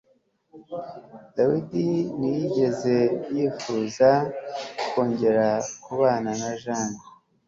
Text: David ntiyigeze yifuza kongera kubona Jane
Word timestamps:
David 1.35 1.71
ntiyigeze 2.17 2.95
yifuza 3.35 4.09
kongera 4.89 5.47
kubona 5.83 6.21
Jane 6.61 6.99